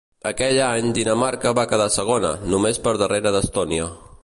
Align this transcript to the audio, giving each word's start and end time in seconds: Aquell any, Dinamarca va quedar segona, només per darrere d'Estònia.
Aquell 0.27 0.59
any, 0.67 0.87
Dinamarca 0.99 1.51
va 1.59 1.67
quedar 1.73 1.87
segona, 1.97 2.33
només 2.55 2.83
per 2.87 2.97
darrere 3.03 3.37
d'Estònia. 3.37 3.91